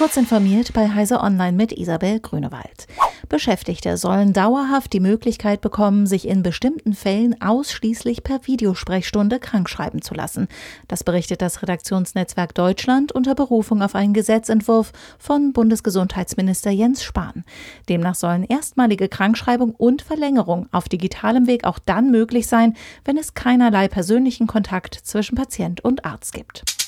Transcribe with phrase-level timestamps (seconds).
[0.00, 2.86] Kurz informiert bei Heise Online mit Isabel Grünewald.
[3.28, 10.14] Beschäftigte sollen dauerhaft die Möglichkeit bekommen, sich in bestimmten Fällen ausschließlich per Videosprechstunde krankschreiben zu
[10.14, 10.48] lassen.
[10.88, 17.44] Das berichtet das Redaktionsnetzwerk Deutschland unter Berufung auf einen Gesetzentwurf von Bundesgesundheitsminister Jens Spahn.
[17.90, 22.74] Demnach sollen erstmalige Krankschreibung und Verlängerung auf digitalem Weg auch dann möglich sein,
[23.04, 26.79] wenn es keinerlei persönlichen Kontakt zwischen Patient und Arzt gibt.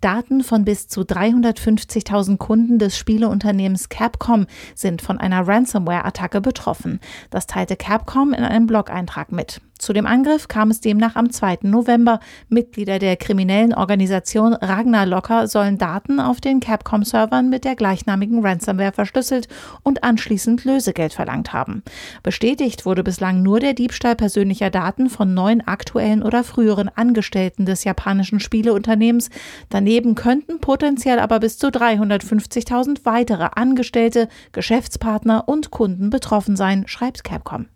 [0.00, 7.00] Daten von bis zu 350.000 Kunden des Spieleunternehmens Capcom sind von einer Ransomware-Attacke betroffen.
[7.30, 9.60] Das teilte Capcom in einem Blog-Eintrag mit.
[9.80, 11.60] Zu dem Angriff kam es demnach am 2.
[11.62, 12.20] November.
[12.50, 18.92] Mitglieder der kriminellen Organisation Ragnar Locker sollen Daten auf den Capcom-Servern mit der gleichnamigen Ransomware
[18.92, 19.48] verschlüsselt
[19.82, 21.82] und anschließend Lösegeld verlangt haben.
[22.22, 27.84] Bestätigt wurde bislang nur der Diebstahl persönlicher Daten von neun aktuellen oder früheren Angestellten des
[27.84, 29.30] japanischen Spieleunternehmens.
[29.70, 37.24] Daneben könnten potenziell aber bis zu 350.000 weitere Angestellte, Geschäftspartner und Kunden betroffen sein, schreibt
[37.24, 37.68] Capcom.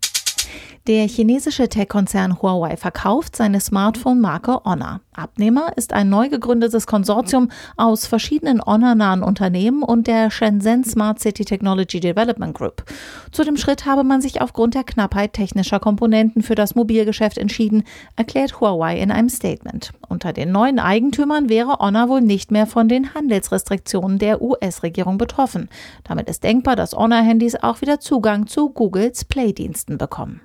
[0.87, 5.01] Der chinesische Tech-Konzern Huawei verkauft seine Smartphone-Marke Honor.
[5.15, 11.47] Abnehmer ist ein neu gegründetes Konsortium aus verschiedenen Honor-nahen Unternehmen und der Shenzhen Smart City
[11.47, 12.85] Technology Development Group.
[13.33, 17.85] Zu dem Schritt habe man sich aufgrund der Knappheit technischer Komponenten für das Mobilgeschäft entschieden,
[18.17, 19.95] erklärt Huawei in einem Statement.
[20.11, 25.71] Unter den neuen Eigentümern wäre Honor wohl nicht mehr von den Handelsrestriktionen der US-Regierung betroffen.
[26.07, 30.43] Damit ist denkbar, dass Honor-Handys auch wieder Zugang zu Googles Play-Diensten bekommen.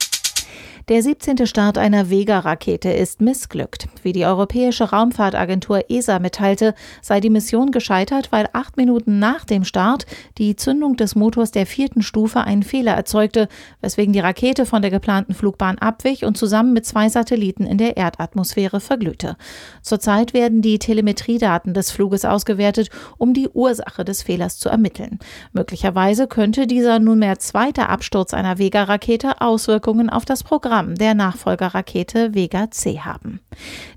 [0.90, 1.46] Der 17.
[1.46, 3.88] Start einer Vega-Rakete ist missglückt.
[4.02, 6.74] Wie die Europäische Raumfahrtagentur ESA mitteilte,
[7.04, 10.08] sei die Mission gescheitert, weil acht Minuten nach dem Start
[10.40, 13.50] die Zündung des Motors der vierten Stufe einen Fehler erzeugte,
[13.82, 17.96] weswegen die Rakete von der geplanten Flugbahn abwich und zusammen mit zwei Satelliten in der
[17.96, 19.38] Erdatmosphäre verglühte.
[19.84, 25.20] Zurzeit werden die Telemetriedaten des Fluges ausgewertet, um die Ursache des Fehlers zu ermitteln.
[25.54, 32.34] Möglicherweise könnte dieser nunmehr zweite Absturz einer Vega-Rakete Auswirkungen auf das Programm Programm der Nachfolgerrakete
[32.34, 33.42] Vega C haben.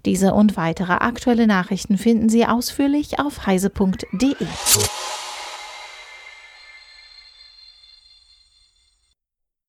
[0.04, 4.34] Diese und weitere aktuelle Nachrichten finden Sie ausführlich auf heise.de.